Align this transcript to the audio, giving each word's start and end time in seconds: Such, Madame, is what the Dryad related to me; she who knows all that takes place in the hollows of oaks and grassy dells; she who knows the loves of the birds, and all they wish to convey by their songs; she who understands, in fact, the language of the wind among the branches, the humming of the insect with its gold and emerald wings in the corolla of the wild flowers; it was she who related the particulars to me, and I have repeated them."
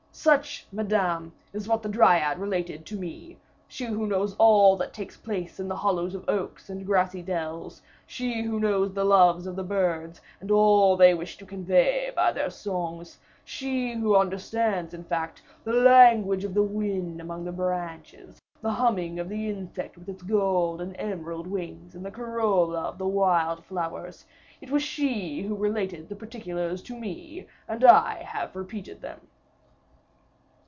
Such, 0.13 0.67
Madame, 0.71 1.33
is 1.51 1.67
what 1.67 1.81
the 1.81 1.89
Dryad 1.89 2.37
related 2.37 2.85
to 2.87 2.99
me; 2.99 3.37
she 3.67 3.85
who 3.85 4.05
knows 4.05 4.35
all 4.37 4.75
that 4.75 4.93
takes 4.93 5.17
place 5.17 5.59
in 5.59 5.67
the 5.67 5.75
hollows 5.77 6.13
of 6.13 6.29
oaks 6.29 6.69
and 6.69 6.85
grassy 6.85 7.23
dells; 7.23 7.81
she 8.05 8.43
who 8.43 8.59
knows 8.59 8.93
the 8.93 9.05
loves 9.05 9.47
of 9.47 9.55
the 9.55 9.63
birds, 9.63 10.21
and 10.39 10.51
all 10.51 10.95
they 10.95 11.15
wish 11.15 11.37
to 11.37 11.45
convey 11.45 12.11
by 12.15 12.31
their 12.33 12.51
songs; 12.51 13.17
she 13.43 13.93
who 13.93 14.15
understands, 14.15 14.93
in 14.93 15.03
fact, 15.05 15.41
the 15.63 15.73
language 15.73 16.43
of 16.43 16.53
the 16.53 16.61
wind 16.61 17.19
among 17.19 17.43
the 17.45 17.51
branches, 17.51 18.39
the 18.61 18.73
humming 18.73 19.17
of 19.17 19.27
the 19.27 19.49
insect 19.49 19.97
with 19.97 20.09
its 20.09 20.21
gold 20.21 20.81
and 20.81 20.93
emerald 20.99 21.47
wings 21.47 21.95
in 21.95 22.03
the 22.03 22.11
corolla 22.11 22.81
of 22.81 22.99
the 22.99 23.07
wild 23.07 23.65
flowers; 23.65 24.25
it 24.59 24.69
was 24.69 24.83
she 24.83 25.41
who 25.41 25.55
related 25.55 26.09
the 26.09 26.15
particulars 26.15 26.83
to 26.83 26.95
me, 26.99 27.47
and 27.67 27.83
I 27.85 28.21
have 28.21 28.55
repeated 28.55 29.01
them." 29.01 29.21